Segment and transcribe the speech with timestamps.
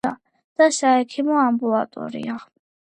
[0.61, 2.43] და საექიმო ამბულატორია.